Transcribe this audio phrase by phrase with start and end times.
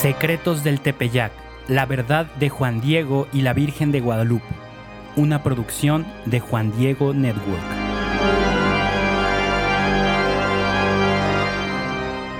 [0.00, 1.30] Secretos del Tepeyac,
[1.68, 4.46] la verdad de Juan Diego y la Virgen de Guadalupe,
[5.14, 7.60] una producción de Juan Diego Network.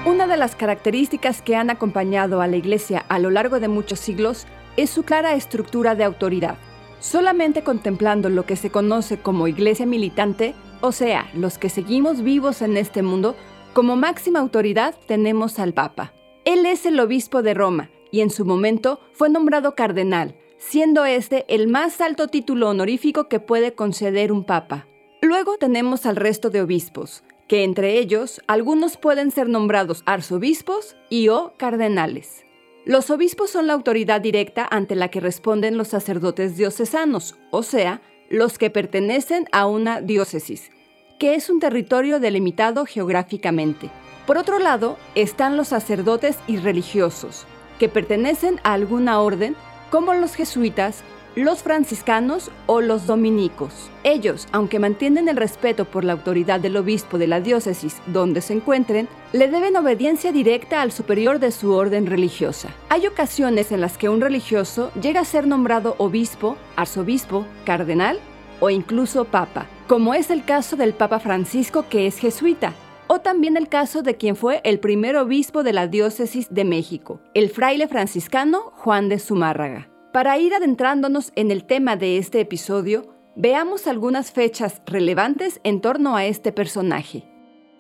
[0.07, 4.00] Una de las características que han acompañado a la Iglesia a lo largo de muchos
[4.00, 4.46] siglos
[4.79, 6.56] es su clara estructura de autoridad.
[6.98, 12.62] Solamente contemplando lo que se conoce como Iglesia militante, o sea, los que seguimos vivos
[12.62, 13.36] en este mundo,
[13.74, 16.14] como máxima autoridad tenemos al Papa.
[16.44, 21.44] Él es el obispo de Roma y en su momento fue nombrado cardenal, siendo este
[21.49, 24.86] el más alto título honorífico que puede conceder un papa.
[25.21, 31.29] Luego tenemos al resto de obispos, que entre ellos algunos pueden ser nombrados arzobispos y
[31.29, 32.47] o cardenales.
[32.86, 38.00] Los obispos son la autoridad directa ante la que responden los sacerdotes diocesanos, o sea,
[38.30, 40.70] los que pertenecen a una diócesis,
[41.19, 43.91] que es un territorio delimitado geográficamente.
[44.30, 47.47] Por otro lado, están los sacerdotes y religiosos,
[47.80, 49.56] que pertenecen a alguna orden,
[49.91, 51.02] como los jesuitas,
[51.34, 53.90] los franciscanos o los dominicos.
[54.05, 58.52] Ellos, aunque mantienen el respeto por la autoridad del obispo de la diócesis donde se
[58.52, 62.68] encuentren, le deben obediencia directa al superior de su orden religiosa.
[62.88, 68.20] Hay ocasiones en las que un religioso llega a ser nombrado obispo, arzobispo, cardenal
[68.60, 72.74] o incluso papa, como es el caso del Papa Francisco que es jesuita,
[73.12, 77.20] o también el caso de quien fue el primer obispo de la diócesis de México,
[77.34, 79.91] el fraile franciscano Juan de Zumárraga.
[80.12, 86.14] Para ir adentrándonos en el tema de este episodio, veamos algunas fechas relevantes en torno
[86.14, 87.25] a este personaje.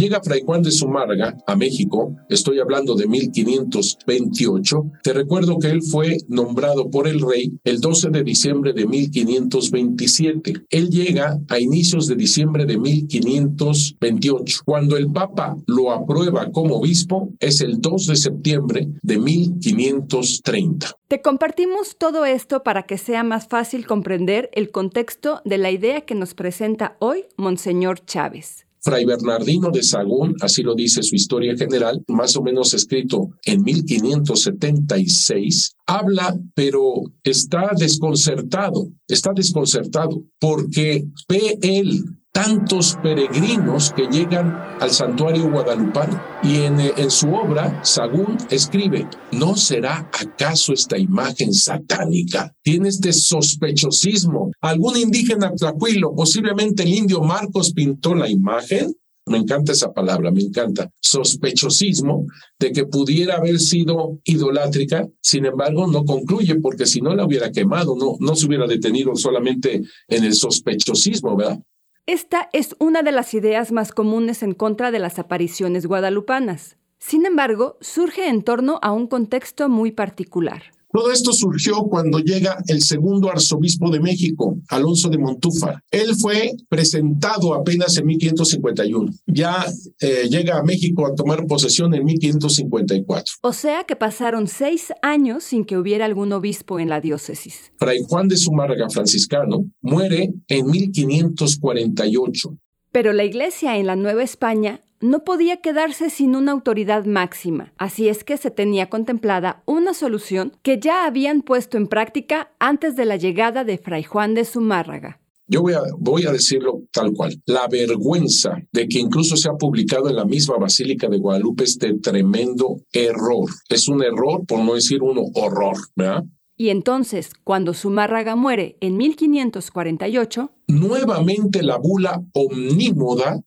[0.00, 4.92] Llega Fray Juan de Zumárraga a México, estoy hablando de 1528.
[5.02, 10.54] Te recuerdo que él fue nombrado por el rey el 12 de diciembre de 1527.
[10.70, 14.62] Él llega a inicios de diciembre de 1528.
[14.64, 20.96] Cuando el Papa lo aprueba como obispo es el 2 de septiembre de 1530.
[21.08, 26.00] Te compartimos todo esto para que sea más fácil comprender el contexto de la idea
[26.00, 28.64] que nos presenta hoy Monseñor Chávez.
[28.82, 33.62] Fray Bernardino de Sagún, así lo dice su historia general, más o menos escrito en
[33.62, 44.90] 1576, habla, pero está desconcertado, está desconcertado, porque ve él tantos peregrinos que llegan al
[44.90, 46.20] santuario guadalupano.
[46.42, 52.54] Y en, eh, en, su obra, Sagún escribe, ¿no será acaso esta imagen satánica?
[52.62, 54.52] Tiene este sospechosismo.
[54.60, 58.94] ¿Algún indígena tlacuilo, posiblemente el indio Marcos, pintó la imagen?
[59.26, 60.90] Me encanta esa palabra, me encanta.
[61.00, 62.26] Sospechosismo
[62.58, 67.52] de que pudiera haber sido idolátrica, sin embargo, no concluye porque si no la hubiera
[67.52, 71.60] quemado, no, no se hubiera detenido solamente en el sospechosismo, ¿verdad?
[72.06, 76.76] Esta es una de las ideas más comunes en contra de las apariciones guadalupanas.
[76.98, 80.62] Sin embargo, surge en torno a un contexto muy particular.
[80.92, 85.82] Todo esto surgió cuando llega el segundo arzobispo de México, Alonso de Montúfar.
[85.90, 89.12] Él fue presentado apenas en 1551.
[89.26, 89.66] Ya
[90.00, 93.34] eh, llega a México a tomar posesión en 1554.
[93.42, 97.72] O sea que pasaron seis años sin que hubiera algún obispo en la diócesis.
[97.78, 102.58] Fray Juan de Zumárraga franciscano muere en 1548.
[102.92, 108.08] Pero la iglesia en la Nueva España no podía quedarse sin una autoridad máxima, así
[108.08, 113.06] es que se tenía contemplada una solución que ya habían puesto en práctica antes de
[113.06, 115.20] la llegada de Fray Juan de Zumárraga.
[115.46, 117.42] Yo voy a, voy a decirlo tal cual.
[117.44, 121.98] La vergüenza de que incluso se ha publicado en la misma Basílica de Guadalupe este
[121.98, 123.50] tremendo error.
[123.68, 126.22] Es un error, por no decir uno, horror, ¿verdad?
[126.56, 133.40] Y entonces, cuando Zumárraga muere en 1548, nuevamente la bula omnímoda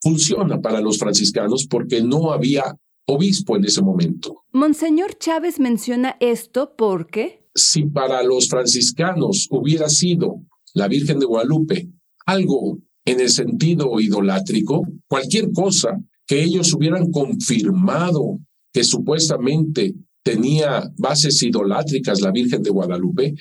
[0.00, 4.44] funciona para los franciscanos porque no había obispo en ese momento.
[4.52, 7.48] Monseñor Chávez menciona esto porque...
[7.54, 10.42] Si para los franciscanos hubiera sido
[10.74, 11.90] la Virgen de Guadalupe
[12.26, 18.38] algo en el sentido idolátrico, cualquier cosa que ellos hubieran confirmado
[18.72, 23.34] que supuestamente tenía bases idolátricas la Virgen de Guadalupe,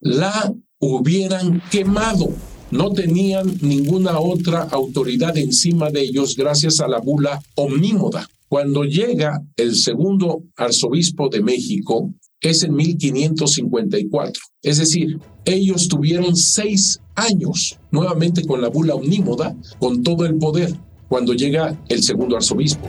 [0.00, 2.30] la hubieran quemado.
[2.70, 8.28] No tenían ninguna otra autoridad encima de ellos gracias a la bula omnímoda.
[8.48, 14.42] Cuando llega el segundo arzobispo de México, es en 1554.
[14.62, 20.74] Es decir, ellos tuvieron seis años nuevamente con la bula omnímoda, con todo el poder,
[21.08, 22.88] cuando llega el segundo arzobispo.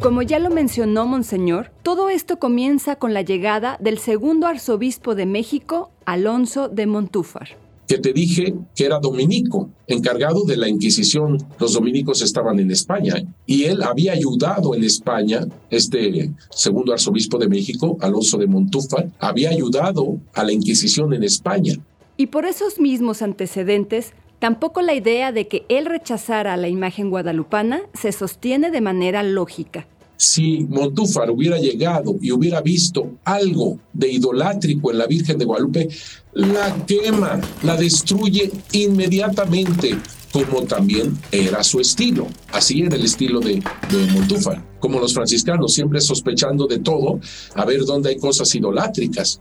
[0.00, 5.26] Como ya lo mencionó Monseñor, todo esto comienza con la llegada del segundo arzobispo de
[5.26, 7.48] México, Alonso de Montúfar.
[7.86, 11.38] que te dije que era dominico, encargado de la Inquisición.
[11.58, 13.14] Los dominicos estaban en España
[13.46, 19.50] y él había ayudado en España, este segundo arzobispo de México, Alonso de Montúfar, había
[19.50, 21.74] ayudado a la Inquisición en España.
[22.16, 27.82] Y por esos mismos antecedentes, tampoco la idea de que él rechazara la imagen guadalupana
[27.94, 29.86] se sostiene de manera lógica
[30.20, 35.88] si Montúfar hubiera llegado y hubiera visto algo de idolátrico en la Virgen de Guadalupe,
[36.34, 39.96] la quema, la destruye inmediatamente,
[40.30, 42.26] como también era su estilo.
[42.52, 47.18] Así era el estilo de, de Montúfar, como los franciscanos, siempre sospechando de todo,
[47.54, 49.40] a ver dónde hay cosas idolátricas.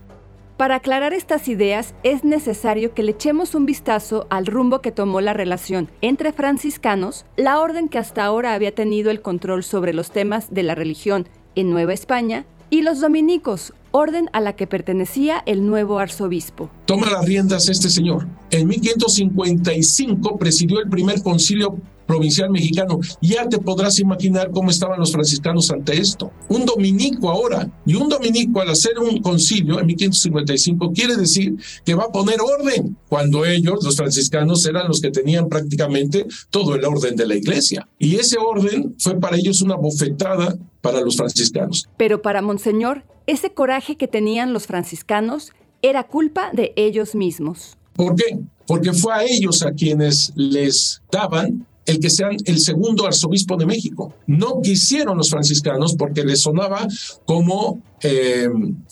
[0.59, 5.21] Para aclarar estas ideas es necesario que le echemos un vistazo al rumbo que tomó
[5.21, 10.11] la relación entre franciscanos, la orden que hasta ahora había tenido el control sobre los
[10.11, 15.41] temas de la religión en Nueva España, y los dominicos, orden a la que pertenecía
[15.45, 16.69] el nuevo arzobispo.
[16.83, 18.27] Toma las riendas este señor.
[18.51, 21.77] En 1555 presidió el primer concilio
[22.09, 22.99] provincial mexicano.
[23.21, 26.31] Ya te podrás imaginar cómo estaban los franciscanos ante esto.
[26.47, 31.93] Un dominico ahora, y un dominico al hacer un concilio en 1555 quiere decir que
[31.93, 36.83] va a poner orden, cuando ellos, los franciscanos, eran los que tenían prácticamente todo el
[36.83, 37.87] orden de la iglesia.
[37.99, 41.87] Y ese orden fue para ellos una bofetada para los franciscanos.
[41.95, 45.51] Pero para Monseñor, ese coraje que tenían los franciscanos
[45.83, 47.77] era culpa de ellos mismos.
[47.93, 48.39] ¿Por qué?
[48.65, 53.65] Porque fue a ellos a quienes les daban el que sean el segundo arzobispo de
[53.65, 54.13] México.
[54.27, 56.87] No quisieron los franciscanos porque les sonaba
[57.25, 58.47] como eh,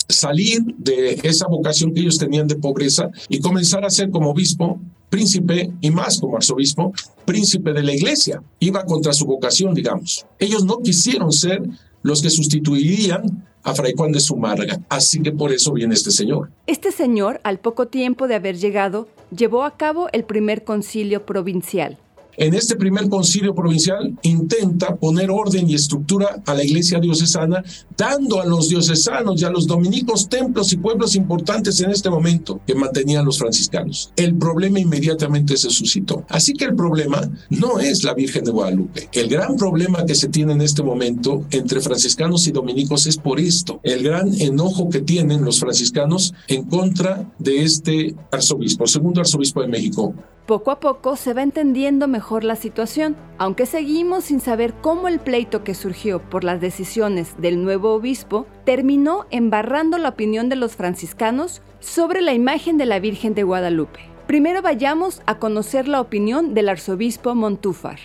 [0.09, 4.79] salir de esa vocación que ellos tenían de pobreza y comenzar a ser como obispo,
[5.11, 6.91] príncipe y más como arzobispo,
[7.23, 8.41] príncipe de la iglesia.
[8.59, 10.25] Iba contra su vocación, digamos.
[10.39, 11.61] Ellos no quisieron ser
[12.01, 14.79] los que sustituirían a Fray Juan de Sumarga.
[14.89, 16.49] Así que por eso viene este señor.
[16.65, 21.99] Este señor, al poco tiempo de haber llegado, llevó a cabo el primer concilio provincial
[22.37, 27.63] en este primer concilio provincial intenta poner orden y estructura a la iglesia diocesana,
[27.97, 32.61] dando a los diocesanos y a los dominicos templos y pueblos importantes en este momento
[32.65, 34.11] que mantenían los franciscanos.
[34.15, 36.25] El problema inmediatamente se suscitó.
[36.29, 39.09] Así que el problema no es la Virgen de Guadalupe.
[39.11, 43.39] El gran problema que se tiene en este momento entre franciscanos y dominicos es por
[43.39, 49.61] esto, el gran enojo que tienen los franciscanos en contra de este arzobispo, segundo arzobispo
[49.61, 50.13] de México,
[50.47, 55.19] poco a poco se va entendiendo mejor la situación, aunque seguimos sin saber cómo el
[55.19, 60.75] pleito que surgió por las decisiones del nuevo obispo terminó embarrando la opinión de los
[60.75, 63.99] franciscanos sobre la imagen de la Virgen de Guadalupe.
[64.25, 67.99] Primero vayamos a conocer la opinión del arzobispo Montúfar.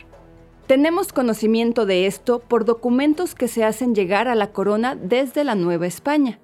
[0.66, 5.54] Tenemos conocimiento de esto por documentos que se hacen llegar a la corona desde la
[5.54, 6.40] Nueva España.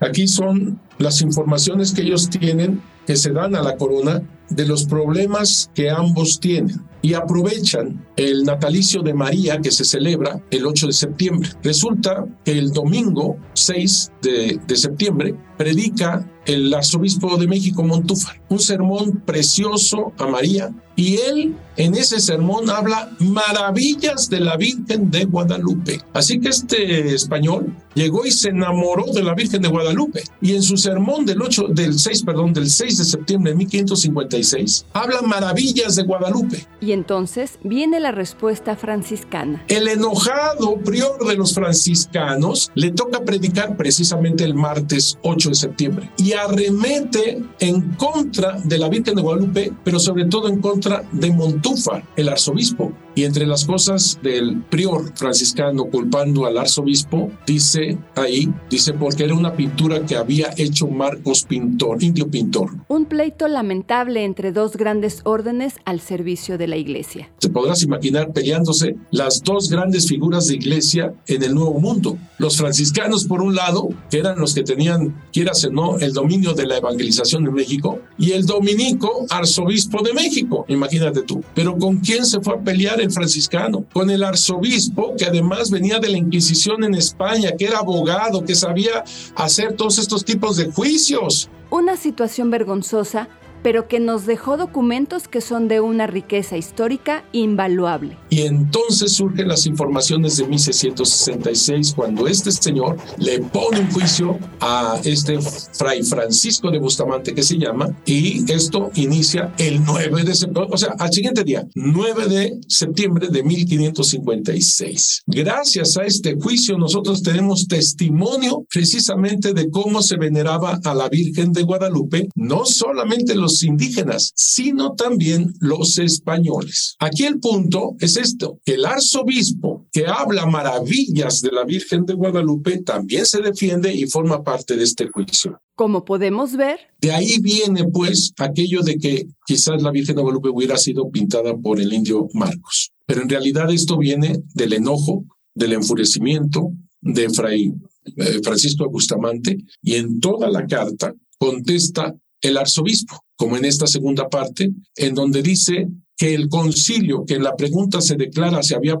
[0.00, 4.84] Aquí son las informaciones que ellos tienen que se dan a la corona de los
[4.84, 10.88] problemas que ambos tienen y aprovechan el natalicio de María que se celebra el 8
[10.88, 11.50] de septiembre.
[11.62, 19.22] Resulta que el domingo 6 de, septiembre predica el arzobispo de México Montúfar, un sermón
[19.26, 26.00] precioso a María y él en ese sermón habla maravillas de la Virgen de Guadalupe.
[26.12, 30.62] Así que este español llegó y se enamoró de la Virgen de Guadalupe y en
[30.62, 35.94] su sermón del 8 del 6, perdón, del 6 de septiembre de 1556 habla maravillas
[35.96, 36.66] de Guadalupe.
[36.92, 39.64] Entonces viene la respuesta franciscana.
[39.68, 46.10] El enojado prior de los franciscanos le toca predicar precisamente el martes 8 de septiembre
[46.16, 51.30] y arremete en contra de la Virgen de Guadalupe, pero sobre todo en contra de
[51.30, 52.92] Montúfar, el arzobispo.
[53.14, 59.34] Y entre las cosas del prior franciscano culpando al arzobispo, dice ahí, dice porque era
[59.34, 62.70] una pintura que había hecho Marcos Pintor, indio pintor.
[62.88, 67.30] Un pleito lamentable entre dos grandes órdenes al servicio de la iglesia.
[67.38, 72.16] Te podrás imaginar peleándose las dos grandes figuras de iglesia en el Nuevo Mundo.
[72.38, 76.54] Los franciscanos, por un lado, que eran los que tenían, quieras o no, el dominio
[76.54, 81.42] de la evangelización en México, y el dominico, arzobispo de México, imagínate tú.
[81.54, 83.84] Pero ¿con quién se fue a pelear el franciscano?
[83.92, 88.54] Con el arzobispo, que además venía de la Inquisición en España, que era abogado, que
[88.54, 89.04] sabía
[89.34, 91.48] hacer todos estos tipos de juicios.
[91.70, 93.28] Una situación vergonzosa
[93.62, 98.16] pero que nos dejó documentos que son de una riqueza histórica invaluable.
[98.30, 105.00] Y entonces surgen las informaciones de 1666 cuando este señor le pone un juicio a
[105.04, 110.70] este fray Francisco de Bustamante que se llama y esto inicia el 9 de septiembre,
[110.72, 115.22] o sea, al siguiente día, 9 de septiembre de 1556.
[115.26, 121.52] Gracias a este juicio nosotros tenemos testimonio precisamente de cómo se veneraba a la Virgen
[121.52, 126.96] de Guadalupe, no solamente los los indígenas, sino también los españoles.
[127.00, 132.82] Aquí el punto es esto, el arzobispo que habla maravillas de la Virgen de Guadalupe
[132.82, 135.60] también se defiende y forma parte de este juicio.
[135.74, 140.50] Como podemos ver, de ahí viene pues aquello de que quizás la Virgen de Guadalupe
[140.50, 142.92] hubiera sido pintada por el indio Marcos.
[143.06, 147.72] Pero en realidad esto viene del enojo, del enfurecimiento de Fray
[148.16, 154.28] eh, Francisco Bustamante y en toda la carta contesta el arzobispo, como en esta segunda
[154.28, 158.96] parte, en donde dice que el concilio, que en la pregunta se declara se había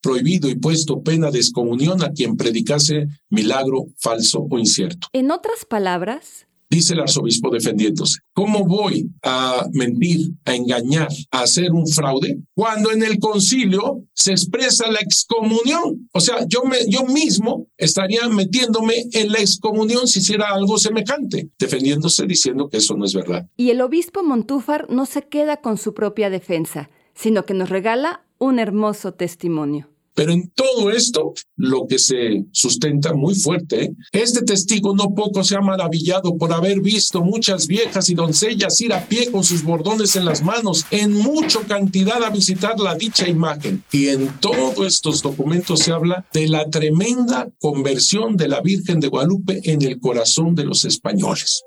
[0.00, 5.06] prohibido y puesto pena de excomunión a quien predicase milagro falso o incierto.
[5.12, 8.18] En otras palabras, dice el arzobispo defendiéndose.
[8.32, 14.32] ¿Cómo voy a mentir, a engañar, a hacer un fraude cuando en el concilio se
[14.32, 16.08] expresa la excomunión?
[16.12, 21.50] O sea, yo, me, yo mismo estaría metiéndome en la excomunión si hiciera algo semejante,
[21.58, 23.48] defendiéndose diciendo que eso no es verdad.
[23.56, 28.24] Y el obispo Montúfar no se queda con su propia defensa, sino que nos regala
[28.38, 29.88] un hermoso testimonio.
[30.16, 35.56] Pero en todo esto, lo que se sustenta muy fuerte, este testigo no poco se
[35.56, 40.16] ha maravillado por haber visto muchas viejas y doncellas ir a pie con sus bordones
[40.16, 43.84] en las manos, en mucha cantidad a visitar la dicha imagen.
[43.92, 49.08] Y en todos estos documentos se habla de la tremenda conversión de la Virgen de
[49.08, 51.62] Guadalupe en el corazón de los españoles.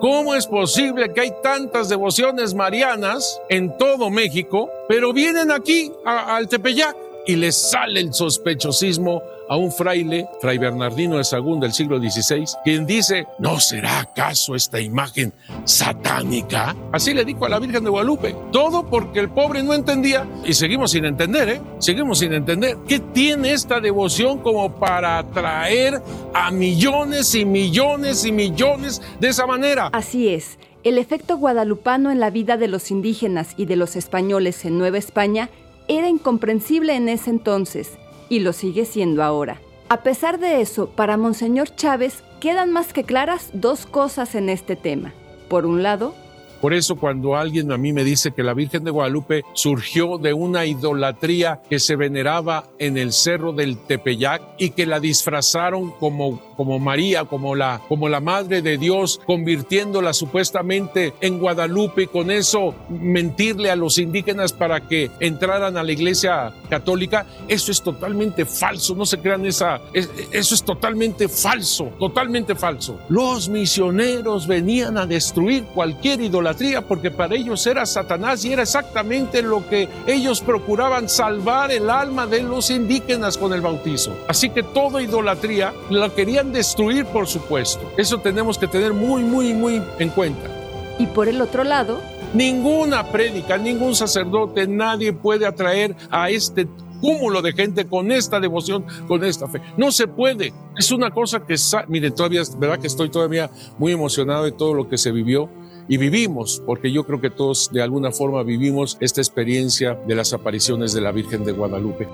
[0.00, 6.48] ¿Cómo es posible que hay tantas devociones marianas en todo México, pero vienen aquí al
[6.48, 7.07] Tepeyac?
[7.28, 12.44] Y le sale el sospechosismo a un fraile, Fray Bernardino de Sagún del siglo XVI,
[12.64, 16.74] quien dice, ¿no será acaso esta imagen satánica?
[16.90, 18.34] Así le dijo a la Virgen de Guadalupe.
[18.50, 21.60] Todo porque el pobre no entendía y seguimos sin entender, ¿eh?
[21.80, 22.78] Seguimos sin entender.
[22.88, 29.46] ¿Qué tiene esta devoción como para atraer a millones y millones y millones de esa
[29.46, 29.90] manera?
[29.92, 30.58] Así es.
[30.82, 34.96] El efecto guadalupano en la vida de los indígenas y de los españoles en Nueva
[34.96, 35.50] España
[35.88, 39.60] era incomprensible en ese entonces y lo sigue siendo ahora.
[39.88, 44.76] A pesar de eso, para Monseñor Chávez quedan más que claras dos cosas en este
[44.76, 45.14] tema.
[45.48, 46.14] Por un lado,
[46.60, 50.32] por eso cuando alguien a mí me dice que la Virgen de Guadalupe surgió de
[50.32, 56.40] una idolatría que se veneraba en el cerro del Tepeyac y que la disfrazaron como,
[56.56, 62.30] como María, como la, como la Madre de Dios, convirtiéndola supuestamente en Guadalupe y con
[62.30, 68.44] eso mentirle a los indígenas para que entraran a la iglesia católica, eso es totalmente
[68.44, 72.98] falso, no se crean esa, eso es totalmente falso, totalmente falso.
[73.08, 76.47] Los misioneros venían a destruir cualquier idolatría
[76.86, 82.26] porque para ellos era Satanás y era exactamente lo que ellos procuraban salvar el alma
[82.26, 84.16] de los indígenas con el bautizo.
[84.28, 87.92] Así que toda idolatría la querían destruir, por supuesto.
[87.96, 90.48] Eso tenemos que tener muy, muy, muy en cuenta.
[90.98, 92.00] Y por el otro lado,
[92.34, 96.66] ninguna prédica, ningún sacerdote, nadie puede atraer a este
[97.00, 99.60] cúmulo de gente con esta devoción, con esta fe.
[99.76, 100.52] No se puede.
[100.76, 101.56] Es una cosa que,
[101.88, 105.48] miren, todavía, verdad que estoy todavía muy emocionado de todo lo que se vivió
[105.88, 110.32] y vivimos, porque yo creo que todos de alguna forma vivimos esta experiencia de las
[110.32, 112.06] apariciones de la Virgen de Guadalupe.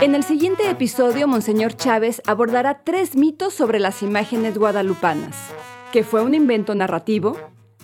[0.00, 5.36] En el siguiente episodio, Monseñor Chávez abordará tres mitos sobre las imágenes guadalupanas,
[5.92, 7.36] que fue un invento narrativo,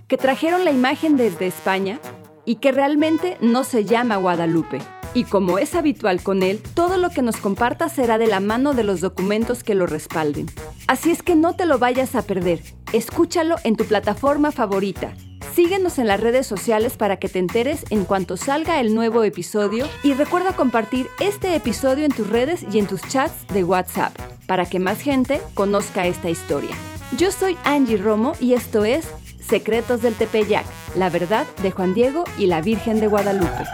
[0.09, 2.01] que trajeron la imagen desde España
[2.45, 4.81] y que realmente no se llama Guadalupe.
[5.15, 8.75] Y como es habitual con él, todo lo que nos comparta será de la mano
[8.75, 10.47] de los documentos que lo respalden.
[10.89, 12.61] Así es que no te lo vayas a perder.
[12.93, 15.15] Escúchalo en tu plataforma favorita.
[15.55, 19.87] Síguenos en las redes sociales para que te enteres en cuanto salga el nuevo episodio
[20.03, 24.13] y recuerda compartir este episodio en tus redes y en tus chats de WhatsApp
[24.47, 26.75] para que más gente conozca esta historia.
[27.17, 29.09] Yo soy Angie Romo y esto es
[29.41, 30.67] Secretos del Tepeyac,
[30.97, 33.65] la verdad de Juan Diego y la Virgen de Guadalupe.